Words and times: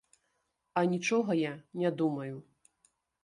А 0.79 0.81
нічога 0.93 1.31
я 1.41 1.53
не 1.81 1.91
думаю. 1.99 2.35